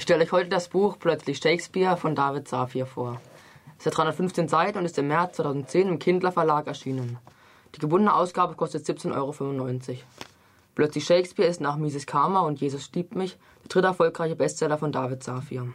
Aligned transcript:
Ich 0.00 0.04
stelle 0.04 0.24
euch 0.24 0.32
heute 0.32 0.48
das 0.48 0.68
Buch 0.68 0.96
Plötzlich 0.98 1.36
Shakespeare 1.36 1.94
von 1.94 2.14
David 2.14 2.48
Safir 2.48 2.86
vor. 2.86 3.20
Es 3.78 3.84
hat 3.84 3.98
315 3.98 4.48
Seiten 4.48 4.78
und 4.78 4.86
ist 4.86 4.96
im 4.96 5.08
März 5.08 5.36
2010 5.36 5.88
im 5.88 5.98
Kindler 5.98 6.32
Verlag 6.32 6.66
erschienen. 6.68 7.18
Die 7.74 7.80
gebundene 7.80 8.14
Ausgabe 8.14 8.54
kostet 8.54 8.86
17,95 8.86 9.12
Euro. 9.14 9.98
Plötzlich 10.74 11.04
Shakespeare 11.04 11.50
ist 11.50 11.60
nach 11.60 11.76
Mises 11.76 12.06
Karma 12.06 12.40
und 12.40 12.62
Jesus 12.62 12.90
liebt 12.94 13.14
mich 13.14 13.36
der 13.62 13.68
dritte 13.68 13.88
erfolgreiche 13.88 14.36
Bestseller 14.36 14.78
von 14.78 14.90
David 14.90 15.22
Safir. 15.22 15.68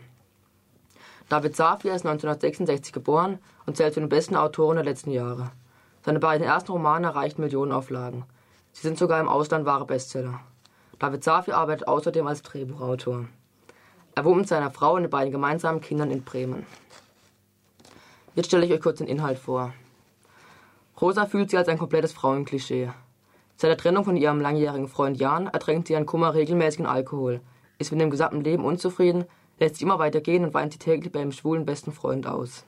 David 1.30 1.56
Safir 1.56 1.94
ist 1.94 2.08
1966 2.08 2.94
geboren 2.94 3.38
und 3.68 3.78
zählt 3.78 3.94
zu 3.94 4.00
den 4.00 4.10
besten 4.10 4.38
Autoren 4.38 4.78
der 4.78 4.86
letzten 4.86 5.12
Jahre. 5.12 5.52
Seine 6.04 6.18
beiden 6.18 6.48
ersten 6.48 6.72
Romane 6.72 7.06
erreichten 7.06 7.44
Millionenauflagen. 7.44 8.24
Sie 8.72 8.82
sind 8.82 8.98
sogar 8.98 9.20
im 9.20 9.30
Ausland 9.30 9.68
wahre 9.68 9.86
Bestseller. 9.86 10.40
David 10.98 11.24
Safir 11.24 11.58
arbeitet 11.58 11.88
außerdem 11.88 12.26
als 12.26 12.42
Drehbuchautor. 12.42 13.28
Er 14.18 14.24
wohnt 14.24 14.38
mit 14.38 14.48
seiner 14.48 14.72
Frau 14.72 14.96
und 14.96 15.02
den 15.02 15.12
beiden 15.12 15.34
gemeinsamen 15.34 15.82
Kindern 15.82 16.10
in 16.10 16.24
Bremen. 16.24 16.66
Jetzt 18.34 18.48
stelle 18.48 18.66
ich 18.66 18.72
euch 18.72 18.80
kurz 18.80 19.00
den 19.00 19.08
Inhalt 19.08 19.38
vor. 19.38 19.74
Rosa 21.02 21.26
fühlt 21.26 21.50
sich 21.50 21.60
als 21.60 21.68
ein 21.68 21.78
komplettes 21.78 22.14
Frauenklischee. 22.14 22.92
Seit 23.58 23.70
der 23.70 23.78
Trennung 23.78 24.06
von 24.06 24.16
ihrem 24.16 24.40
langjährigen 24.40 24.88
Freund 24.88 25.18
Jan 25.18 25.48
ertränkt 25.48 25.88
sie 25.88 25.94
ihren 25.94 26.06
Kummer 26.06 26.34
regelmäßig 26.34 26.80
in 26.80 26.86
Alkohol, 26.86 27.42
ist 27.78 27.92
mit 27.92 28.00
dem 28.00 28.10
gesamten 28.10 28.40
Leben 28.40 28.64
unzufrieden, 28.64 29.26
lässt 29.60 29.76
sich 29.76 29.84
immer 29.84 30.00
weiter 30.00 30.22
gehen 30.22 30.46
und 30.46 30.54
weint 30.54 30.72
sie 30.72 30.80
täglich 30.80 31.12
bei 31.12 31.20
ihrem 31.20 31.34
schwulen 31.34 31.66
besten 31.66 31.92
Freund 31.92 32.26
aus. 32.26 32.64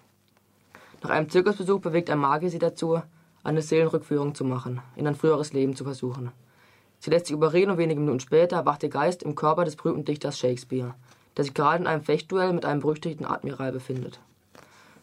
Nach 1.02 1.12
einem 1.12 1.30
Zirkusbesuch 1.30 1.80
bewegt 1.80 2.10
ein 2.10 2.20
Magier 2.20 2.50
sie 2.50 2.60
dazu, 2.60 3.02
eine 3.46 3.62
Seelenrückführung 3.62 4.36
zu 4.36 4.44
machen, 4.44 4.82
in 4.98 5.08
ein 5.08 5.16
früheres 5.16 5.54
Leben 5.54 5.78
zu 5.78 5.86
versuchen. 5.86 6.34
Sie 7.00 7.10
lässt 7.10 7.28
sich 7.28 7.34
überreden 7.34 7.72
und 7.72 7.78
wenige 7.78 8.02
Minuten 8.02 8.20
später 8.20 8.58
erwacht 8.58 8.84
ihr 8.84 8.90
Geist 8.90 9.24
im 9.24 9.36
Körper 9.36 9.64
des 9.64 9.78
berühmten 9.78 10.04
Dichters 10.04 10.38
Shakespeare 10.38 10.94
der 11.38 11.46
sich 11.46 11.54
gerade 11.54 11.82
in 11.82 11.88
einem 11.88 12.04
Fechtduell 12.04 12.52
mit 12.52 12.66
einem 12.66 12.82
berüchtigten 12.82 13.26
Admiral 13.26 13.72
befindet. 13.72 14.20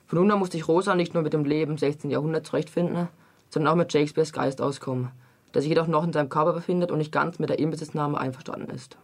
Von 0.06 0.18
nun 0.18 0.30
an 0.30 0.38
muss 0.38 0.50
sich 0.50 0.68
Rosa 0.68 0.94
nicht 0.94 1.14
nur 1.14 1.22
mit 1.22 1.32
dem 1.32 1.44
Leben 1.44 1.72
im 1.72 1.78
16. 1.78 2.10
Jahrhundert 2.10 2.46
zurechtfinden, 2.46 3.08
sondern 3.48 3.72
auch 3.72 3.76
mit 3.76 3.92
Shakespeares 3.92 4.32
Geist 4.32 4.60
auskommen, 4.60 5.10
der 5.54 5.62
sich 5.62 5.68
jedoch 5.68 5.86
noch 5.86 6.04
in 6.04 6.12
seinem 6.12 6.28
Körper 6.28 6.52
befindet 6.52 6.90
und 6.90 6.98
nicht 6.98 7.12
ganz 7.12 7.38
mit 7.38 7.48
der 7.48 7.58
Inbesitznahme 7.58 8.18
einverstanden 8.18 8.70
ist. 8.70 8.96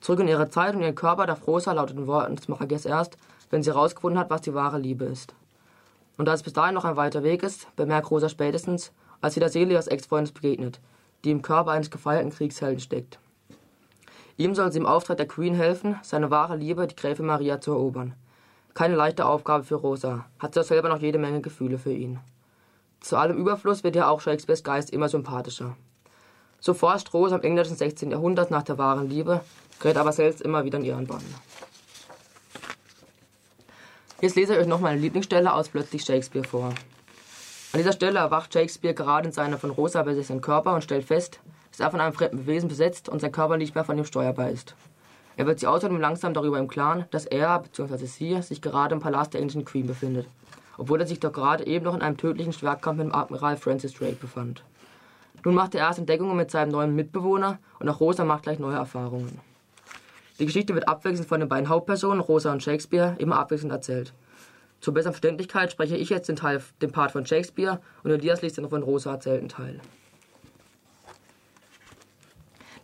Zurück 0.00 0.20
in 0.20 0.28
ihre 0.28 0.50
Zeit 0.50 0.74
und 0.74 0.82
ihren 0.82 0.94
Körper 0.94 1.26
darf 1.26 1.46
Rosa 1.46 1.72
laut 1.72 1.90
den 1.90 2.06
Worten 2.06 2.36
des 2.36 2.48
Magiers 2.48 2.84
erst, 2.84 3.16
wenn 3.50 3.62
sie 3.62 3.70
herausgefunden 3.70 4.18
hat, 4.18 4.30
was 4.30 4.42
die 4.42 4.54
wahre 4.54 4.78
Liebe 4.78 5.04
ist. 5.04 5.34
Und 6.18 6.26
da 6.26 6.34
es 6.34 6.42
bis 6.42 6.52
dahin 6.52 6.74
noch 6.74 6.84
ein 6.84 6.96
weiter 6.96 7.22
Weg 7.22 7.42
ist, 7.42 7.74
bemerkt 7.76 8.10
Rosa 8.10 8.28
spätestens, 8.28 8.92
als 9.20 9.34
sie 9.34 9.40
der 9.40 9.48
Seele 9.48 9.72
ihres 9.72 9.86
Ex-Freundes 9.86 10.32
begegnet, 10.32 10.80
die 11.24 11.30
im 11.30 11.42
Körper 11.42 11.70
eines 11.70 11.90
gefeierten 11.90 12.30
Kriegshelden 12.30 12.80
steckt. 12.80 13.18
Ihm 14.36 14.54
soll 14.54 14.72
sie 14.72 14.78
im 14.78 14.86
Auftrag 14.86 15.18
der 15.18 15.28
Queen 15.28 15.54
helfen, 15.54 15.96
seine 16.02 16.30
wahre 16.30 16.56
Liebe, 16.56 16.86
die 16.86 16.96
Gräfin 16.96 17.26
Maria, 17.26 17.60
zu 17.60 17.72
erobern. 17.72 18.14
Keine 18.74 18.96
leichte 18.96 19.26
Aufgabe 19.26 19.64
für 19.64 19.74
Rosa, 19.74 20.24
hat 20.38 20.54
sie 20.54 20.64
selber 20.64 20.88
noch 20.88 21.00
jede 21.00 21.18
Menge 21.18 21.40
Gefühle 21.40 21.78
für 21.78 21.92
ihn. 21.92 22.18
Zu 23.00 23.16
allem 23.16 23.36
Überfluss 23.36 23.84
wird 23.84 23.96
ihr 23.96 24.08
auch 24.08 24.20
Shakespeares 24.20 24.64
Geist 24.64 24.90
immer 24.90 25.08
sympathischer. 25.08 25.76
So 26.60 26.72
forscht 26.72 27.12
Rosa 27.12 27.36
im 27.36 27.42
englischen 27.42 27.76
16. 27.76 28.10
Jahrhundert 28.12 28.50
nach 28.50 28.62
der 28.62 28.78
wahren 28.78 29.10
Liebe, 29.10 29.40
gerät 29.80 29.96
aber 29.96 30.12
selbst 30.12 30.40
immer 30.40 30.64
wieder 30.64 30.78
in 30.78 30.84
ihren 30.84 31.06
Bann. 31.06 31.24
Jetzt 34.20 34.36
lese 34.36 34.54
ich 34.54 34.60
euch 34.60 34.68
noch 34.68 34.78
meine 34.78 35.00
Lieblingsstelle 35.00 35.52
aus 35.52 35.68
Plötzlich 35.68 36.04
Shakespeare 36.04 36.46
vor. 36.46 36.72
An 37.72 37.78
dieser 37.78 37.92
Stelle 37.92 38.20
erwacht 38.20 38.52
Shakespeare 38.52 38.94
gerade 38.94 39.26
in 39.26 39.32
seinem 39.32 39.58
von 39.58 39.70
Rosa 39.70 40.02
besessenen 40.02 40.40
Körper 40.40 40.74
und 40.74 40.84
stellt 40.84 41.04
fest, 41.04 41.40
ist 41.82 41.86
er 41.86 41.90
von 41.90 42.00
einem 42.00 42.12
fremden 42.12 42.46
Wesen 42.46 42.68
besetzt 42.68 43.08
und 43.08 43.20
sein 43.20 43.32
Körper 43.32 43.56
nicht 43.56 43.74
mehr 43.74 43.82
von 43.82 43.98
ihm 43.98 44.04
steuerbar 44.04 44.50
ist. 44.50 44.76
Er 45.36 45.46
wird 45.46 45.58
sich 45.58 45.66
außerdem 45.66 45.98
langsam 45.98 46.32
darüber 46.32 46.60
im 46.60 46.68
Klaren, 46.68 47.06
dass 47.10 47.26
er 47.26 47.58
bzw. 47.58 48.06
sie 48.06 48.40
sich 48.40 48.62
gerade 48.62 48.94
im 48.94 49.00
Palast 49.00 49.34
der 49.34 49.40
englischen 49.40 49.64
Queen 49.64 49.88
befindet, 49.88 50.28
obwohl 50.78 51.00
er 51.00 51.08
sich 51.08 51.18
doch 51.18 51.32
gerade 51.32 51.66
eben 51.66 51.84
noch 51.84 51.96
in 51.96 52.02
einem 52.02 52.16
tödlichen 52.16 52.52
Schwertkampf 52.52 52.98
mit 52.98 53.08
dem 53.08 53.14
Admiral 53.16 53.56
Francis 53.56 53.94
Drake 53.94 54.14
befand. 54.14 54.62
Nun 55.44 55.56
macht 55.56 55.74
er 55.74 55.80
erst 55.80 55.98
Entdeckungen 55.98 56.36
mit 56.36 56.52
seinem 56.52 56.70
neuen 56.70 56.94
Mitbewohner 56.94 57.58
und 57.80 57.88
auch 57.88 57.98
Rosa 57.98 58.24
macht 58.24 58.44
gleich 58.44 58.60
neue 58.60 58.76
Erfahrungen. 58.76 59.40
Die 60.38 60.46
Geschichte 60.46 60.76
wird 60.76 60.86
abwechselnd 60.86 61.28
von 61.28 61.40
den 61.40 61.48
beiden 61.48 61.68
Hauptpersonen, 61.68 62.20
Rosa 62.20 62.52
und 62.52 62.62
Shakespeare, 62.62 63.16
immer 63.18 63.40
abwechselnd 63.40 63.72
erzählt. 63.72 64.12
Zur 64.80 64.94
besseren 64.94 65.14
Verständlichkeit 65.14 65.72
spreche 65.72 65.96
ich 65.96 66.10
jetzt 66.10 66.28
den, 66.28 66.36
Teil, 66.36 66.62
den 66.80 66.92
Part 66.92 67.10
von 67.10 67.26
Shakespeare 67.26 67.80
und 68.04 68.12
Elias 68.12 68.40
liest 68.40 68.56
den 68.58 68.68
von 68.68 68.84
Rosa 68.84 69.10
erzählten 69.10 69.48
Teil. 69.48 69.80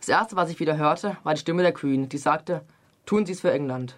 Das 0.09 0.21
erste, 0.21 0.35
was 0.35 0.49
ich 0.49 0.59
wieder 0.59 0.75
hörte, 0.75 1.17
war 1.21 1.35
die 1.35 1.39
Stimme 1.39 1.61
der 1.61 1.71
Queen, 1.71 2.09
die 2.09 2.17
sagte, 2.17 2.61
tun 3.05 3.27
Sie 3.27 3.33
es 3.33 3.41
für 3.41 3.51
England. 3.51 3.95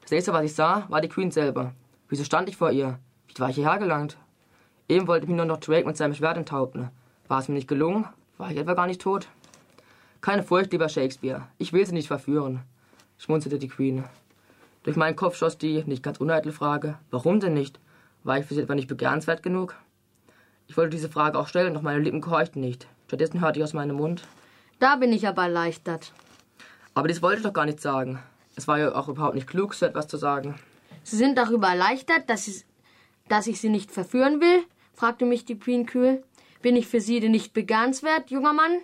Das 0.00 0.10
nächste, 0.10 0.32
was 0.32 0.46
ich 0.46 0.54
sah, 0.54 0.86
war 0.88 1.02
die 1.02 1.10
Queen 1.10 1.30
selber. 1.30 1.74
Wieso 2.08 2.24
stand 2.24 2.48
ich 2.48 2.56
vor 2.56 2.70
ihr? 2.70 2.98
Wie 3.26 3.38
war 3.38 3.50
ich 3.50 3.56
hierher 3.56 3.76
gelangt? 3.76 4.16
Eben 4.88 5.06
wollte 5.06 5.26
mich 5.26 5.36
nur 5.36 5.44
noch 5.44 5.60
Drake 5.60 5.86
mit 5.86 5.98
seinem 5.98 6.14
Schwert 6.14 6.38
enthaupten. 6.38 6.88
War 7.28 7.38
es 7.38 7.48
mir 7.48 7.54
nicht 7.56 7.68
gelungen? 7.68 8.06
War 8.38 8.50
ich 8.50 8.56
etwa 8.56 8.72
gar 8.72 8.86
nicht 8.86 9.02
tot? 9.02 9.28
Keine 10.22 10.42
Furcht, 10.42 10.72
lieber 10.72 10.88
Shakespeare. 10.88 11.46
Ich 11.58 11.74
will 11.74 11.84
Sie 11.84 11.92
nicht 11.92 12.08
verführen, 12.08 12.60
schmunzelte 13.18 13.58
die 13.58 13.68
Queen. 13.68 14.04
Durch 14.84 14.96
meinen 14.96 15.16
Kopf 15.16 15.36
schoss 15.36 15.58
die 15.58 15.84
nicht 15.84 16.02
ganz 16.02 16.16
uneitle 16.16 16.52
Frage, 16.52 16.96
warum 17.10 17.40
denn 17.40 17.52
nicht? 17.52 17.78
War 18.24 18.38
ich 18.38 18.46
für 18.46 18.54
Sie 18.54 18.62
etwa 18.62 18.74
nicht 18.74 18.88
begehrenswert 18.88 19.42
genug? 19.42 19.74
Ich 20.66 20.78
wollte 20.78 20.96
diese 20.96 21.10
Frage 21.10 21.38
auch 21.38 21.48
stellen, 21.48 21.74
doch 21.74 21.82
meine 21.82 22.00
Lippen 22.00 22.22
gehorchten 22.22 22.62
nicht. 22.62 22.88
Stattdessen 23.06 23.42
hörte 23.42 23.58
ich 23.58 23.64
aus 23.64 23.74
meinem 23.74 23.96
Mund, 23.96 24.22
da 24.82 24.96
bin 24.96 25.12
ich 25.12 25.28
aber 25.28 25.44
erleichtert. 25.44 26.12
Aber 26.94 27.08
das 27.08 27.22
wollte 27.22 27.38
ich 27.38 27.42
doch 27.44 27.52
gar 27.52 27.66
nicht 27.66 27.80
sagen. 27.80 28.18
Es 28.56 28.66
war 28.66 28.78
ja 28.78 28.94
auch 28.94 29.08
überhaupt 29.08 29.36
nicht 29.36 29.46
klug, 29.46 29.74
so 29.74 29.86
etwas 29.86 30.08
zu 30.08 30.16
sagen. 30.16 30.58
Sie 31.04 31.16
sind 31.16 31.38
darüber 31.38 31.68
erleichtert, 31.68 32.28
dass, 32.28 32.48
ich, 32.48 32.64
dass 33.28 33.46
ich 33.46 33.60
Sie 33.60 33.68
nicht 33.68 33.90
verführen 33.90 34.40
will? 34.40 34.64
fragte 34.94 35.24
mich 35.24 35.44
die 35.44 35.58
Queen 35.58 35.86
kühl. 35.86 36.22
Bin 36.60 36.76
ich 36.76 36.86
für 36.86 37.00
Sie 37.00 37.20
denn 37.20 37.30
nicht 37.30 37.54
begehrenswert, 37.54 38.30
junger 38.30 38.52
Mann? 38.52 38.80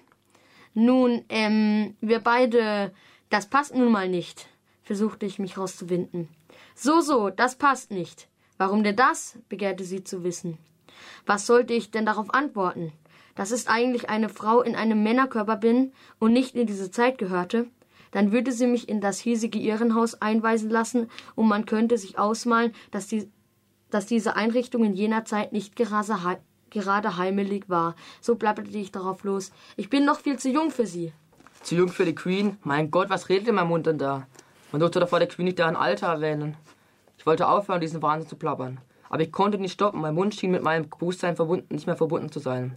Nun, 0.73 1.25
ähm, 1.29 1.97
wir 2.01 2.21
beide, 2.21 2.93
das 3.31 3.47
passt 3.47 3.75
nun 3.75 3.91
mal 3.91 4.09
nicht, 4.09 4.47
versuchte 4.83 5.27
ich 5.27 5.39
mich 5.39 5.59
rauszuwinden. 5.59 6.29
So, 6.75 7.01
so, 7.01 7.31
das 7.31 7.57
passt 7.57 7.91
nicht. 7.91 8.29
Warum 8.57 8.85
denn 8.85 8.97
das? 8.97 9.37
begehrte 9.49 9.85
sie 9.85 10.05
zu 10.05 10.23
wissen. 10.23 10.59
Was 11.27 11.47
sollte 11.47 11.75
ich 11.75 11.91
denn 11.91 12.07
darauf 12.07 12.33
antworten? 12.33 12.93
Dass 13.39 13.53
es 13.53 13.69
eigentlich 13.69 14.11
eine 14.11 14.29
Frau 14.29 14.63
in 14.63 14.75
einem 14.75 15.05
Männerkörper 15.05 15.55
bin 15.55 15.93
und 16.19 16.33
nicht 16.33 16.57
in 16.57 16.67
diese 16.67 16.91
Zeit 16.91 17.19
gehörte, 17.19 17.69
dann 18.11 18.33
würde 18.33 18.51
sie 18.51 18.67
mich 18.67 18.89
in 18.89 19.01
das 19.01 19.21
hiesige 19.21 19.61
Irrenhaus 19.61 20.21
einweisen 20.21 20.71
lassen 20.71 21.09
und 21.37 21.47
man 21.47 21.65
könnte 21.65 21.99
sich 21.99 22.19
ausmalen, 22.19 22.75
dass, 22.91 23.07
die, 23.07 23.31
dass 23.91 24.07
diese 24.07 24.35
Einrichtung 24.35 24.83
in 24.85 24.95
jener 24.95 25.25
Zeit 25.25 25.53
nicht 25.53 25.77
gerade, 25.77 26.17
gerade 26.71 27.17
heimelig 27.17 27.69
war. 27.69 27.95
So 28.21 28.35
plapperte 28.35 28.77
ich 28.77 28.91
darauf 28.91 29.23
los. 29.23 29.53
Ich 29.77 29.89
bin 29.89 30.05
noch 30.05 30.19
viel 30.19 30.37
zu 30.37 30.51
jung 30.51 30.73
für 30.73 30.89
sie. 30.89 31.13
Zu 31.63 31.77
jung 31.77 31.91
für 31.91 32.05
die 32.05 32.17
Queen? 32.17 32.57
Mein 32.65 32.91
Gott, 32.91 33.09
was 33.09 33.29
redet 33.29 33.47
in 33.47 33.55
meinem 33.55 33.69
Mund 33.69 33.87
denn 33.87 33.99
da? 33.99 34.27
Man 34.73 34.81
durfte 34.81 34.99
doch 34.99 35.09
vor 35.09 35.21
der 35.21 35.29
Queen 35.29 35.45
nicht 35.45 35.61
deren 35.61 35.77
Alter 35.77 36.09
erwähnen. 36.09 36.57
Ich 37.19 37.25
wollte 37.25 37.47
aufhören, 37.47 37.81
diesen 37.81 38.03
Wahnsinn 38.03 38.29
zu 38.29 38.35
plappern. 38.35 38.81
Aber 39.09 39.23
ich 39.23 39.31
konnte 39.31 39.59
nicht 39.59 39.75
stoppen. 39.75 40.01
Mein 40.01 40.17
Mund 40.17 40.35
schien 40.35 40.51
mit 40.51 40.65
meinem 40.65 40.91
Bewusstsein 40.91 41.37
verbunden, 41.37 41.73
nicht 41.73 41.87
mehr 41.87 41.97
verbunden 41.97 42.33
zu 42.33 42.41
sein. 42.41 42.77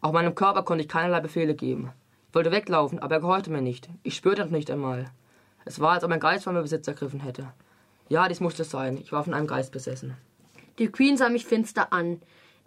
Auch 0.00 0.12
meinem 0.12 0.34
Körper 0.34 0.62
konnte 0.62 0.82
ich 0.82 0.88
keinerlei 0.88 1.20
Befehle 1.20 1.54
geben. 1.54 1.92
Ich 2.28 2.34
wollte 2.34 2.52
weglaufen, 2.52 2.98
aber 2.98 3.16
er 3.16 3.20
gehorchte 3.20 3.50
mir 3.50 3.62
nicht. 3.62 3.88
Ich 4.02 4.16
spürte 4.16 4.44
noch 4.44 4.50
nicht 4.50 4.70
einmal. 4.70 5.10
Es 5.64 5.80
war, 5.80 5.92
als 5.92 6.04
ob 6.04 6.10
mein 6.10 6.20
Geist 6.20 6.44
von 6.44 6.54
mir 6.54 6.62
Besitz 6.62 6.86
ergriffen 6.86 7.20
hätte. 7.20 7.52
Ja, 8.08 8.28
dies 8.28 8.40
musste 8.40 8.62
es 8.62 8.70
sein. 8.70 8.98
Ich 8.98 9.12
war 9.12 9.24
von 9.24 9.34
einem 9.34 9.46
Geist 9.46 9.72
besessen. 9.72 10.16
Die 10.78 10.88
Queen 10.88 11.16
sah 11.16 11.28
mich 11.28 11.44
finster 11.44 11.92
an. 11.92 12.20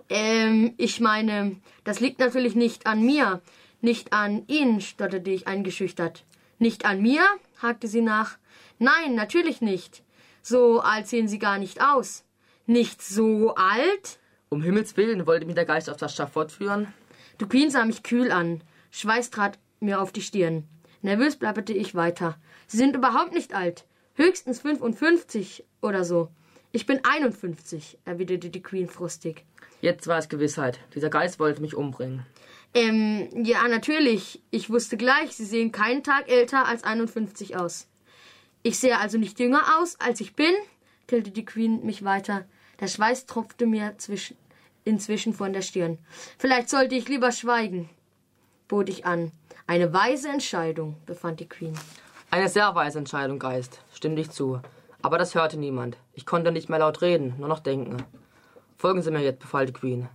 Ähm, 0.10 0.74
ich 0.78 1.00
meine, 1.00 1.56
das 1.84 2.00
liegt 2.00 2.20
natürlich 2.20 2.56
nicht 2.56 2.86
an 2.86 3.04
mir. 3.04 3.42
Nicht 3.80 4.14
an 4.14 4.44
Ihnen, 4.48 4.82
stotterte 4.82 5.32
ich 5.32 5.48
eingeschüchtert. 5.48 6.26
Nicht 6.60 6.86
an 6.86 7.02
mir? 7.02 7.24
hakte 7.62 7.88
sie 7.88 8.02
nach. 8.02 8.38
Nein, 8.78 9.16
natürlich 9.16 9.62
nicht. 9.62 10.04
So 10.44 10.82
alt 10.82 11.08
sehen 11.08 11.28
Sie 11.28 11.40
gar 11.40 11.58
nicht 11.58 11.82
aus. 11.82 12.24
Nicht 12.66 13.02
so 13.02 13.56
alt? 13.56 14.20
Um 14.50 14.62
Himmels 14.62 14.98
Willen 14.98 15.26
wollte 15.26 15.46
mich 15.46 15.56
der 15.56 15.66
Geist 15.66 15.90
auf 15.90 15.98
das 15.98 16.16
Schafott 16.16 16.52
führen. 16.52 16.94
Die 17.42 17.48
Queen 17.48 17.72
sah 17.72 17.86
mich 17.86 18.04
kühl 18.04 18.32
an. 18.32 18.62
Schweiß 18.92 19.32
trat 19.32 19.58
mir 19.80 20.00
auf 20.00 20.12
die 20.12 20.22
Stirn. 20.22 20.64
Nervös 21.02 21.36
plapperte 21.36 21.74
ich 21.74 21.96
weiter. 21.96 22.38
Sie 22.68 22.78
sind 22.78 22.96
überhaupt 22.96 23.34
nicht 23.34 23.56
alt. 23.56 23.86
Höchstens 24.14 24.60
55 24.60 25.64
oder 25.82 26.04
so. 26.04 26.30
Ich 26.72 26.86
bin 26.86 27.00
51, 27.04 27.98
erwiderte 28.06 28.52
die 28.52 28.62
Queen 28.62 28.88
frustig. 28.88 29.44
Jetzt 29.82 30.06
war 30.06 30.20
es 30.20 30.30
Gewissheit. 30.30 30.80
Dieser 30.94 31.10
Geist 31.10 31.40
wollte 31.40 31.62
mich 31.62 31.76
umbringen. 31.76 32.28
Ähm, 32.76 33.28
ja, 33.44 33.68
natürlich. 33.68 34.44
Ich 34.52 34.70
wusste 34.70 34.96
gleich, 34.96 35.36
Sie 35.36 35.46
sehen 35.46 35.72
keinen 35.72 36.04
Tag 36.04 36.30
älter 36.30 36.68
als 36.68 36.84
51 36.84 37.58
aus. 37.58 37.88
Ich 38.62 38.78
sehe 38.78 39.00
also 39.00 39.18
nicht 39.18 39.40
jünger 39.40 39.80
aus, 39.80 40.00
als 40.00 40.22
ich 40.22 40.36
bin, 40.36 40.54
tillte 41.08 41.32
die 41.32 41.46
Queen 41.46 41.84
mich 41.84 42.04
weiter. 42.04 42.46
Der 42.80 42.88
Schweiß 42.88 43.26
tropfte 43.26 43.66
mir 43.66 43.96
zwischen, 43.98 44.38
inzwischen 44.84 45.34
von 45.34 45.54
der 45.54 45.62
Stirn. 45.62 45.98
Vielleicht 46.38 46.70
sollte 46.70 46.96
ich 46.96 47.08
lieber 47.08 47.32
schweigen, 47.32 47.90
bot 48.68 48.90
ich 48.90 49.06
an. 49.06 49.32
Eine 49.68 49.94
weise 49.94 50.30
Entscheidung, 50.30 50.98
befand 51.06 51.40
die 51.40 51.48
Queen. 51.48 51.78
Eine 52.30 52.50
sehr 52.50 52.74
weise 52.76 52.98
Entscheidung, 52.98 53.40
Geist, 53.40 53.82
stimmte 53.94 54.22
ich 54.22 54.32
zu. 54.32 54.62
Aber 55.02 55.18
das 55.18 55.36
hörte 55.36 55.58
niemand. 55.58 55.98
Ich 56.14 56.26
konnte 56.26 56.52
nicht 56.52 56.70
mehr 56.70 56.80
laut 56.80 57.02
reden, 57.02 57.36
nur 57.38 57.48
noch 57.48 57.60
denken. 57.60 57.98
Folgen 58.78 59.02
Sie 59.02 59.12
mir 59.12 59.22
jetzt, 59.22 59.40
befahl 59.40 59.66
die 59.66 59.74
Queen. 59.74 60.08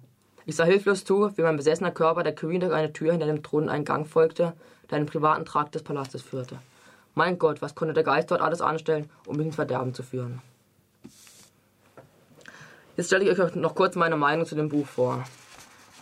Ich 0.45 0.57
sah 0.57 0.65
hilflos 0.65 1.05
zu, 1.05 1.37
wie 1.37 1.43
mein 1.43 1.57
besessener 1.57 1.91
Körper 1.91 2.23
der 2.23 2.35
Queen 2.35 2.61
durch 2.61 2.73
eine 2.73 2.93
Tür 2.93 3.13
hinter 3.13 3.27
dem 3.27 3.43
Throneingang 3.43 4.05
folgte, 4.05 4.55
der 4.91 4.97
einen 4.97 5.07
privaten 5.07 5.45
Trakt 5.45 5.75
des 5.75 5.83
Palastes 5.83 6.23
führte. 6.23 6.59
Mein 7.15 7.39
Gott, 7.39 7.63
was 7.63 7.75
konnte 7.75 7.95
der 7.95 8.05
Geist 8.05 8.31
dort 8.31 8.41
alles 8.41 8.61
anstellen, 8.61 9.11
um 9.27 9.37
mich 9.37 9.47
ins 9.47 9.57
Verderben 9.57 9.95
zu 9.95 10.03
führen? 10.03 10.41
Jetzt 12.97 13.09
stelle 13.09 13.31
ich 13.31 13.39
euch 13.39 13.55
noch 13.55 13.75
kurz 13.75 13.95
meine 13.95 14.17
Meinung 14.17 14.47
zu 14.47 14.55
dem 14.55 14.71
Buch 14.71 14.87
vor. 14.87 15.23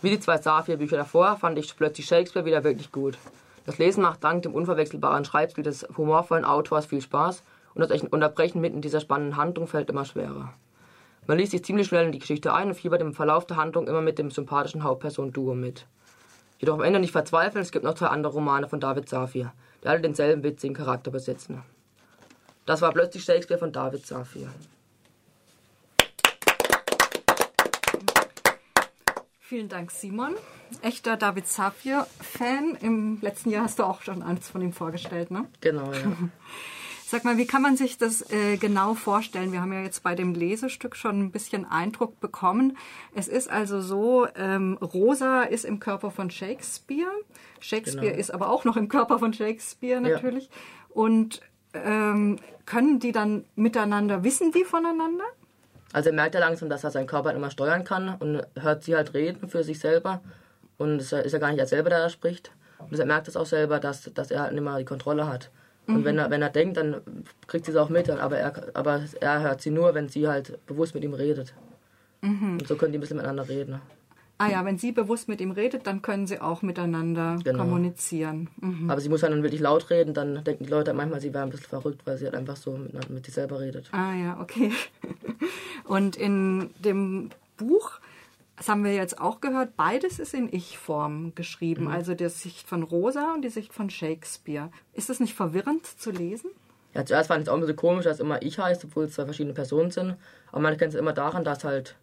Wie 0.01 0.11
die 0.11 0.19
zwei 0.19 0.37
Saphir-Bücher 0.37 0.95
davor 0.95 1.35
fand 1.35 1.59
ich 1.59 1.75
plötzlich 1.75 2.05
Shakespeare 2.05 2.45
wieder 2.45 2.63
wirklich 2.63 2.89
gut. 2.93 3.17
Das 3.65 3.77
Lesen 3.79 4.01
macht 4.01 4.23
dank 4.23 4.43
dem 4.43 4.53
unverwechselbaren 4.53 5.25
Schreibstil 5.25 5.65
des 5.65 5.85
humorvollen 5.97 6.45
Autors 6.45 6.85
viel 6.85 7.01
Spaß 7.01 7.43
und 7.73 7.81
das 7.81 8.01
Unterbrechen 8.01 8.61
mitten 8.61 8.77
in 8.77 8.81
dieser 8.81 9.01
spannenden 9.01 9.35
Handlung 9.35 9.67
fällt 9.67 9.89
immer 9.89 10.05
schwerer. 10.05 10.53
Man 11.27 11.37
liest 11.37 11.51
sich 11.51 11.65
ziemlich 11.65 11.87
schnell 11.87 12.05
in 12.05 12.13
die 12.13 12.19
Geschichte 12.19 12.53
ein 12.53 12.69
und 12.69 12.75
fiebert 12.75 13.01
im 13.01 13.13
Verlauf 13.13 13.45
der 13.45 13.57
Handlung 13.57 13.87
immer 13.89 14.01
mit 14.01 14.17
dem 14.17 14.31
sympathischen 14.31 14.83
Hauptperson-Duo 14.83 15.53
mit. 15.53 15.87
Jedoch 16.59 16.75
am 16.75 16.83
Ende 16.83 17.01
nicht 17.01 17.11
verzweifeln, 17.11 17.61
es 17.61 17.71
gibt 17.71 17.83
noch 17.83 17.95
zwei 17.95 18.07
andere 18.07 18.31
Romane 18.31 18.69
von 18.69 18.79
David 18.79 19.09
Safir, 19.09 19.51
die 19.83 19.89
alle 19.89 19.99
denselben 19.99 20.43
witzigen 20.43 20.75
Charakter 20.75 21.11
besitzen. 21.11 21.61
Das 22.65 22.81
war 22.81 22.93
plötzlich 22.93 23.25
Shakespeare 23.25 23.59
von 23.59 23.73
David 23.73 24.05
Safir. 24.05 24.47
Vielen 29.47 29.69
Dank, 29.69 29.91
Simon. 29.91 30.33
Echter 30.81 31.17
David 31.17 31.47
Safir-Fan. 31.47 32.77
Im 32.81 33.19
letzten 33.21 33.51
Jahr 33.51 33.65
hast 33.65 33.77
du 33.77 33.83
auch 33.83 34.01
schon 34.01 34.23
eins 34.23 34.49
von 34.49 34.61
ihm 34.61 34.73
vorgestellt, 34.73 35.29
ne? 35.29 35.45
Genau, 35.61 35.91
ja. 35.91 35.99
Sag 37.07 37.23
mal, 37.23 37.37
wie 37.37 37.45
kann 37.45 37.61
man 37.61 37.77
sich 37.77 37.99
das 37.99 38.27
äh, 38.31 38.57
genau 38.57 38.95
vorstellen? 38.95 39.51
Wir 39.51 39.61
haben 39.61 39.71
ja 39.71 39.83
jetzt 39.83 40.01
bei 40.01 40.15
dem 40.15 40.33
Lesestück 40.33 40.95
schon 40.95 41.19
ein 41.21 41.31
bisschen 41.31 41.63
Eindruck 41.63 42.19
bekommen. 42.19 42.75
Es 43.13 43.27
ist 43.27 43.47
also 43.47 43.79
so, 43.81 44.27
ähm, 44.35 44.79
Rosa 44.81 45.43
ist 45.43 45.65
im 45.65 45.79
Körper 45.79 46.09
von 46.09 46.31
Shakespeare. 46.31 47.11
Shakespeare 47.59 48.07
Genau. 48.07 48.19
ist 48.19 48.31
aber 48.31 48.49
auch 48.49 48.65
noch 48.65 48.75
im 48.77 48.89
Körper 48.89 49.19
von 49.19 49.31
Shakespeare 49.33 50.01
Ja. 50.01 50.09
natürlich. 50.15 50.49
Und 50.89 51.41
ähm, 51.75 52.39
können 52.65 52.99
die 52.99 53.11
dann 53.11 53.45
miteinander, 53.55 54.23
wissen 54.23 54.51
die 54.51 54.63
voneinander? 54.63 55.25
Also 55.93 56.09
er 56.09 56.15
merkt 56.15 56.35
ja 56.35 56.41
langsam, 56.41 56.69
dass 56.69 56.83
er 56.83 56.91
seinen 56.91 57.07
Körper 57.07 57.33
immer 57.33 57.49
steuern 57.51 57.83
kann 57.83 58.15
und 58.19 58.41
hört 58.59 58.83
sie 58.83 58.95
halt 58.95 59.13
reden 59.13 59.47
für 59.47 59.63
sich 59.63 59.79
selber. 59.79 60.21
Und 60.77 60.99
es 60.99 61.11
ist 61.13 61.31
ja 61.31 61.39
gar 61.39 61.49
nicht 61.51 61.59
er 61.59 61.67
selber, 61.67 61.89
der 61.89 61.99
da 61.99 62.09
spricht. 62.09 62.51
Und 62.79 62.99
er 62.99 63.05
merkt 63.05 63.27
es 63.27 63.37
auch 63.37 63.45
selber, 63.45 63.79
dass, 63.79 64.11
dass 64.13 64.29
er 64.31 64.41
halt 64.41 64.53
nicht 64.53 64.63
mehr 64.63 64.77
die 64.77 64.85
Kontrolle 64.85 65.27
hat. 65.27 65.49
Und 65.87 66.03
wenn, 66.03 66.17
er, 66.17 66.31
wenn 66.31 66.41
er 66.41 66.49
denkt, 66.49 66.77
dann 66.77 67.01
kriegt 67.47 67.65
sie 67.65 67.71
es 67.71 67.77
auch 67.77 67.89
mit. 67.89 68.09
Aber 68.09 68.37
er, 68.37 68.53
aber 68.73 69.03
er 69.21 69.41
hört 69.41 69.61
sie 69.61 69.69
nur, 69.69 69.93
wenn 69.93 70.09
sie 70.09 70.27
halt 70.27 70.65
bewusst 70.65 70.95
mit 70.95 71.03
ihm 71.03 71.13
redet. 71.13 71.53
Und 72.21 72.67
so 72.67 72.75
können 72.75 72.91
die 72.91 72.97
ein 72.97 73.01
bisschen 73.01 73.17
miteinander 73.17 73.47
reden. 73.47 73.79
Ah 74.37 74.49
ja, 74.49 74.65
wenn 74.65 74.77
sie 74.77 74.91
bewusst 74.91 75.29
mit 75.29 75.39
ihm 75.39 75.51
redet, 75.51 75.87
dann 75.87 76.01
können 76.01 76.27
sie 76.27 76.41
auch 76.41 76.61
miteinander 76.61 77.37
Genau. 77.43 77.59
kommunizieren. 77.59 78.49
Mhm. 78.59 78.89
Aber 78.89 78.99
sie 78.99 79.07
muss 79.07 79.23
halt 79.23 79.31
dann 79.31 79.43
wirklich 79.43 79.61
laut 79.61 79.89
reden, 79.89 80.13
dann 80.13 80.43
denken 80.43 80.65
die 80.65 80.69
Leute 80.69 80.93
manchmal, 80.93 81.21
sie 81.21 81.33
wäre 81.33 81.43
ein 81.43 81.51
bisschen 81.51 81.67
verrückt, 81.69 82.01
weil 82.05 82.17
sie 82.17 82.25
halt 82.25 82.35
einfach 82.35 82.57
so 82.57 82.71
mit, 82.71 83.09
mit 83.09 83.25
sich 83.25 83.33
selber 83.33 83.61
redet. 83.61 83.87
Ah 83.93 84.13
ja, 84.13 84.37
okay. 84.41 84.71
Und 85.95 86.17
in 86.17 86.71
dem 86.79 87.29
Buch, 87.55 88.01
das 88.57 88.67
haben 88.67 88.83
wir 88.83 88.93
jetzt 88.93 89.17
auch 89.21 89.39
gehört, 89.39 89.77
beides 89.77 90.19
ist 90.19 90.33
in 90.33 90.51
Ich-Form 90.51 91.33
geschrieben. 91.35 91.87
Also 91.87 92.15
die 92.15 92.27
Sicht 92.27 92.67
von 92.67 92.83
Rosa 92.83 93.33
und 93.33 93.43
die 93.43 93.49
Sicht 93.49 93.73
von 93.73 93.89
Shakespeare. 93.89 94.71
Ist 94.91 95.07
das 95.07 95.21
nicht 95.21 95.35
verwirrend 95.35 95.85
zu 95.85 96.11
lesen? 96.11 96.49
Ja, 96.93 97.05
zuerst 97.05 97.29
fand 97.29 97.39
ich 97.39 97.47
es 97.47 97.49
auch 97.49 97.53
ein 97.53 97.61
bisschen 97.61 97.77
komisch, 97.77 98.03
dass 98.03 98.19
immer 98.19 98.41
ich 98.41 98.59
heißt, 98.59 98.83
obwohl 98.83 99.05
es 99.05 99.13
zwei 99.13 99.23
verschiedene 99.23 99.53
Personen 99.53 99.89
sind. 99.89 100.17
Aber 100.51 100.59
man 100.59 100.75
kennt 100.75 100.93
es 100.93 100.99
immer 100.99 101.13
daran, 101.13 101.45
dass 101.45 101.63
halt 101.63 101.95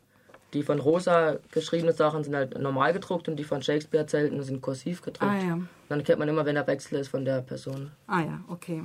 die 0.54 0.62
von 0.62 0.78
Rosa 0.78 1.38
geschriebenen 1.50 1.94
Sachen 1.94 2.24
sind 2.24 2.34
halt 2.34 2.58
normal 2.58 2.94
gedruckt 2.94 3.28
und 3.28 3.36
die 3.36 3.44
von 3.44 3.60
Shakespeare 3.60 4.04
erzählten 4.04 4.42
sind 4.42 4.62
kursiv 4.62 5.02
gedruckt. 5.02 5.30
Ah 5.30 5.38
ja. 5.38 5.58
Dann 5.90 6.02
kennt 6.02 6.18
man 6.18 6.30
immer, 6.30 6.46
wenn 6.46 6.54
der 6.54 6.66
Wechsel 6.66 6.98
ist 6.98 7.08
von 7.08 7.26
der 7.26 7.42
Person. 7.42 7.90
Ah 8.06 8.20
ja, 8.20 8.40
okay. 8.48 8.82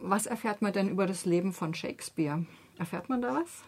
Was 0.00 0.26
erfährt 0.26 0.62
man 0.62 0.72
denn 0.72 0.88
über 0.88 1.06
das 1.06 1.24
Leben 1.24 1.52
von 1.52 1.74
Shakespeare? 1.74 2.46
Erfährt 2.78 3.08
man 3.08 3.20
da 3.20 3.34
was? 3.34 3.64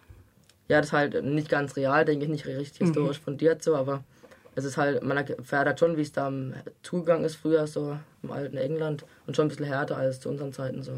Ja, 0.70 0.78
das 0.78 0.86
ist 0.86 0.92
halt 0.92 1.24
nicht 1.24 1.48
ganz 1.48 1.74
real, 1.76 2.04
denke 2.04 2.24
ich, 2.24 2.30
nicht 2.30 2.46
richtig 2.46 2.78
historisch 2.78 3.18
fundiert 3.20 3.60
so, 3.62 3.74
aber 3.74 4.04
es 4.54 4.64
ist 4.64 4.76
halt, 4.76 5.02
man 5.02 5.16
erfährt 5.16 5.66
halt 5.66 5.80
schon, 5.80 5.96
wie 5.96 6.02
es 6.02 6.12
da 6.12 6.28
am 6.28 6.54
Zugang 6.82 7.24
ist 7.24 7.34
früher, 7.36 7.66
so 7.66 7.98
im 8.22 8.30
alten 8.30 8.56
England 8.56 9.04
und 9.26 9.34
schon 9.34 9.46
ein 9.46 9.48
bisschen 9.48 9.64
härter 9.66 9.96
als 9.96 10.20
zu 10.20 10.28
unseren 10.28 10.52
Zeiten 10.52 10.82
so. 10.82 10.92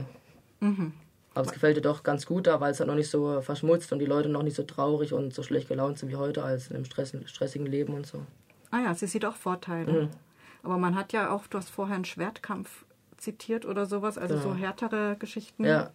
Aber 1.34 1.46
es 1.46 1.52
gefällt 1.52 1.78
dir 1.78 1.82
doch 1.82 2.02
ganz 2.02 2.26
gut 2.26 2.46
da, 2.46 2.60
weil 2.60 2.72
es 2.72 2.80
halt 2.80 2.88
noch 2.88 2.94
nicht 2.96 3.08
so 3.08 3.40
verschmutzt 3.40 3.90
und 3.92 3.98
die 3.98 4.04
Leute 4.04 4.28
noch 4.28 4.42
nicht 4.42 4.56
so 4.56 4.62
traurig 4.62 5.14
und 5.14 5.32
so 5.32 5.42
schlecht 5.42 5.68
gelaunt 5.68 5.98
sind 5.98 6.10
wie 6.10 6.16
heute 6.16 6.42
als 6.42 6.68
in 6.68 6.76
einem 6.76 6.84
Stress, 6.84 7.16
stressigen 7.24 7.66
Leben 7.66 7.94
und 7.94 8.06
so. 8.06 8.26
Ah 8.70 8.80
ja, 8.80 8.94
sie 8.94 9.06
sieht 9.06 9.24
auch 9.24 9.36
Vorteile. 9.36 10.10
Aber 10.62 10.76
man 10.76 10.94
hat 10.94 11.14
ja 11.14 11.30
auch, 11.30 11.46
du 11.46 11.56
hast 11.56 11.70
vorher 11.70 11.96
einen 11.96 12.04
Schwertkampf 12.04 12.84
zitiert 13.16 13.64
oder 13.64 13.86
sowas, 13.86 14.18
also 14.18 14.36
so 14.36 14.54
härtere 14.54 15.16
Geschichten. 15.18 15.64
Ja, 15.64 15.90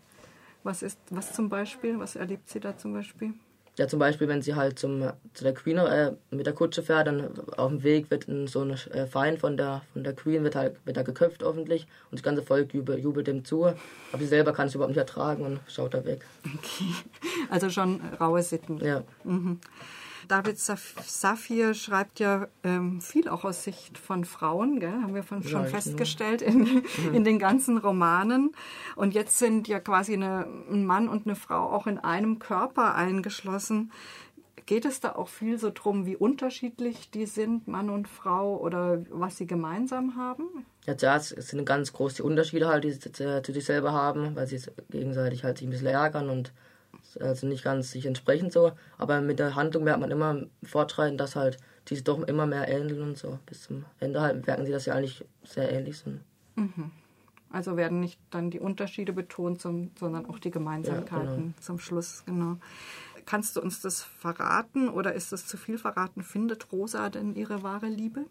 Was 0.63 0.81
ist, 0.81 1.00
was 1.12 1.33
zum 1.33 1.50
Beispiel? 1.50 2.00
Was 2.00 2.15
erlebt 2.15 2.50
sie 2.50 2.59
da 2.59 2.75
zum 2.75 2.94
Beispiel? 2.94 3.33
Ja, 3.77 3.88
zum 3.88 4.00
Beispiel, 4.00 4.27
wenn 4.27 4.41
sie 4.41 4.56
halt 4.56 4.79
zum, 4.79 5.03
zu 5.33 5.44
der 5.44 5.53
Queen 5.53 5.77
äh, 5.77 6.13
mit 6.31 6.47
der 6.47 6.53
Kutsche 6.53 6.81
fährt, 6.81 7.06
dann 7.06 7.29
auf 7.57 7.69
dem 7.69 7.83
Weg 7.83 8.09
wird 8.09 8.27
ein, 8.27 8.47
so 8.47 8.62
ein 8.62 8.71
äh, 8.71 9.06
Feind 9.06 9.39
von 9.39 9.56
der, 9.56 9.83
von 9.94 10.03
der 10.03 10.13
Queen 10.13 10.44
wird 10.44 10.56
halt 10.56 10.77
wird 10.85 10.97
da 10.97 11.03
geköpft 11.03 11.44
öffentlich 11.44 11.85
und 12.09 12.19
das 12.19 12.24
ganze 12.24 12.41
Volk 12.41 12.74
jubelt, 12.74 13.03
jubelt 13.03 13.27
dem 13.27 13.45
zu. 13.45 13.65
Aber 13.65 13.75
sie 14.18 14.25
selber 14.25 14.51
kann 14.51 14.68
es 14.68 14.74
überhaupt 14.74 14.89
nicht 14.89 14.97
ertragen 14.97 15.45
und 15.45 15.59
schaut 15.68 15.94
da 15.94 16.03
weg. 16.03 16.25
Okay. 16.44 16.85
Also 17.50 17.69
schon 17.69 18.01
raue 18.19 18.44
Sitten. 18.44 18.83
Ja, 18.83 19.03
David 20.27 20.57
Saf- 20.57 21.01
Safir 21.06 21.74
schreibt 21.74 22.19
ja 22.19 22.47
ähm, 22.63 23.01
viel 23.01 23.29
auch 23.29 23.44
aus 23.45 23.63
Sicht 23.63 23.97
von 23.97 24.25
Frauen, 24.25 24.79
gell? 24.79 24.91
haben 24.91 25.15
wir 25.15 25.24
von, 25.24 25.44
schon 25.44 25.63
ne? 25.63 25.68
festgestellt 25.68 26.41
in, 26.41 26.83
in 27.13 27.24
den 27.24 27.39
ganzen 27.39 27.77
Romanen. 27.77 28.51
Und 28.95 29.13
jetzt 29.13 29.38
sind 29.39 29.68
ja 29.68 29.79
quasi 29.79 30.13
eine, 30.13 30.47
ein 30.69 30.85
Mann 30.85 31.07
und 31.09 31.25
eine 31.25 31.35
Frau 31.35 31.71
auch 31.71 31.88
in 31.88 31.97
einem 31.97 32.39
Körper 32.39 32.95
eingeschlossen. 32.95 33.91
Geht 34.65 34.85
es 34.85 35.00
da 35.00 35.15
auch 35.15 35.29
viel 35.29 35.57
so 35.57 35.71
drum, 35.74 36.06
wie 36.06 36.18
unterschiedlich 36.18 37.09
die 37.12 37.25
sind, 37.25 37.68
Mann 37.68 37.89
und 37.89 38.09
Frau, 38.09 38.57
oder 38.57 39.01
was 39.09 39.38
sie 39.38 39.47
gemeinsam 39.47 40.18
haben? 40.18 40.65
ja 40.88 40.97
zuerst 40.97 41.39
sind 41.41 41.65
ganz 41.65 41.94
große 41.94 42.23
Unterschiede 42.23 42.68
halt, 42.68 42.85
die 42.85 42.91
sie 42.91 43.12
zu, 43.12 43.41
zu 43.44 43.53
sich 43.53 43.65
selber 43.65 43.91
haben, 43.91 44.35
weil 44.35 44.47
sie 44.47 44.59
gegenseitig 44.89 45.44
halt 45.44 45.57
sich 45.57 45.68
ein 45.68 45.71
bisschen 45.71 45.88
ärgern 45.88 46.30
und 46.30 46.53
also 47.19 47.48
nicht 47.48 47.64
ganz 47.64 47.92
sich 47.92 48.06
entsprechen 48.06 48.50
so. 48.50 48.71
Aber 48.97 49.21
mit 49.21 49.40
der 49.40 49.56
Handlung 49.56 49.83
merkt 49.83 50.00
man 50.00 50.12
immer 50.12 50.31
im 50.31 50.50
Fortschreiten, 50.64 51.18
dass 51.18 51.36
halt 51.36 51.57
die 51.88 51.95
sich 51.95 52.04
doch 52.04 52.21
immer 52.24 52.45
mehr 52.45 52.68
ähneln 52.68 53.02
und 53.02 53.18
so. 53.18 53.40
Bis 53.45 53.64
zum 53.64 53.86
Ende 54.00 54.21
halt 54.21 54.45
merken 54.45 54.66
sie, 54.66 54.71
dass 54.71 54.83
sie 54.83 54.92
eigentlich 54.92 55.24
sehr 55.44 55.71
ähnlich 55.71 55.97
sind. 56.00 56.21
Also 57.50 57.78
werden 57.78 58.00
nicht 58.00 58.19
dann 58.30 58.52
die 58.52 58.59
Unterschiede 58.59 59.14
betont, 59.14 59.62
sondern 59.62 60.26
auch 60.26 60.40
die 60.40 60.52
Gemeinsamkeiten 60.52 61.28
Ja, 61.28 61.36
genau. 61.36 61.54
zum 61.62 61.80
Schluss, 61.80 62.24
genau. 62.26 62.57
Kannst 63.26 63.56
du 63.56 63.62
uns 63.62 63.81
das 63.81 64.04
verraten 64.04 64.90
oder 64.90 65.14
ist 65.14 65.31
das 65.31 65.45
zu 65.47 65.57
viel 65.57 65.78
verraten? 65.78 66.24
Findet 66.24 66.71
Rosa 66.71 67.09
denn 67.09 67.36
ihre 67.36 67.64
wahre 67.64 67.88
Liebe? 67.88 68.26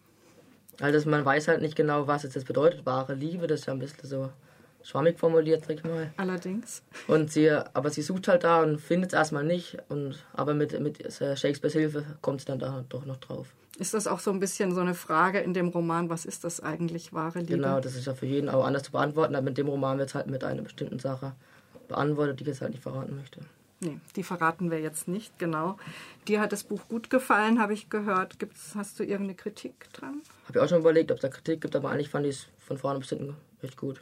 Also 0.81 1.09
man 1.09 1.25
weiß 1.25 1.49
halt 1.49 1.63
nicht 1.63 1.77
genau, 1.77 2.07
was 2.07 2.23
jetzt 2.23 2.37
das 2.37 2.45
bedeutet, 2.45 2.85
wahre 2.85 3.15
Liebe, 3.15 3.47
das 3.47 3.61
ist 3.61 3.67
ja 3.67 3.73
ein 3.73 3.79
bisschen 3.79 4.07
so 4.09 4.31
schwammig 4.87 5.19
formuliert, 5.19 5.65
sag 5.67 5.77
ich 5.77 5.85
mal. 5.85 6.13
Allerdings. 6.17 6.83
Und 7.09 7.31
sie, 7.31 7.51
aber 7.51 7.91
sie 7.91 8.03
sucht 8.03 8.29
halt 8.29 8.45
da 8.45 8.63
und 8.63 8.81
findet 8.81 9.13
es 9.13 9.19
erstmal 9.19 9.45
nicht, 9.45 9.79
und, 9.89 10.25
aber 10.33 10.55
mit, 10.55 10.79
mit 10.81 10.99
Shakespeares 11.13 11.73
Hilfe 11.73 12.05
kommt 12.23 12.41
sie 12.41 12.47
dann 12.47 12.59
da 12.59 12.85
doch 12.89 13.05
noch 13.05 13.17
drauf. 13.17 13.49
Ist 13.79 13.93
das 13.93 14.07
auch 14.07 14.21
so 14.21 14.31
ein 14.31 14.41
bisschen 14.41 14.75
so 14.75 14.81
eine 14.81 14.95
Frage 14.95 15.41
in 15.41 15.53
dem 15.53 15.69
Roman, 15.69 16.09
was 16.09 16.25
ist 16.25 16.45
das 16.45 16.61
eigentlich 16.61 17.13
wahre 17.13 17.41
Liebe? 17.41 17.57
Genau, 17.57 17.81
das 17.81 17.95
ist 17.95 18.07
ja 18.07 18.15
für 18.15 18.25
jeden 18.25 18.49
auch 18.49 18.65
anders 18.65 18.85
zu 18.85 18.93
beantworten, 18.93 19.35
aber 19.35 19.45
mit 19.45 19.59
dem 19.59 19.69
Roman 19.69 19.99
wird 19.99 20.09
es 20.09 20.15
halt 20.15 20.29
mit 20.29 20.45
einer 20.45 20.63
bestimmten 20.63 20.99
Sache 20.99 21.35
beantwortet, 21.89 22.41
die 22.41 22.45
ich 22.45 22.49
jetzt 22.49 22.63
halt 22.63 22.71
nicht 22.71 22.83
verraten 22.83 23.17
möchte. 23.17 23.41
Nee, 23.81 23.99
die 24.17 24.23
verraten 24.23 24.71
wir 24.71 24.81
jetzt 24.81 25.07
nicht, 25.07 25.39
genau. 25.39 25.77
Dir 26.27 26.41
hat 26.41 26.53
das 26.53 26.65
Buch 26.65 26.81
gut 26.89 27.11
gefallen, 27.11 27.61
habe 27.61 27.75
ich 27.75 27.91
gehört. 27.91 28.39
Gibt's, 28.39 28.75
hast 28.75 28.99
du 28.99 29.03
irgendeine 29.03 29.35
Kritik 29.35 29.93
dran? 29.93 30.23
Habe 30.49 30.59
ich 30.59 30.65
auch 30.65 30.69
schon 30.69 30.81
überlegt, 30.81 31.11
ob 31.11 31.17
es 31.17 31.23
da 31.23 31.29
Kritik 31.29 31.61
gibt, 31.61 31.77
aber 31.77 31.91
eigentlich 31.91 32.09
fand 32.09 32.25
ich 32.25 32.37
es 32.37 32.47
von 32.59 32.79
vorne 32.79 33.01
bis 33.01 33.11
hinten 33.11 33.37
recht 33.63 33.77
gut. 33.77 33.95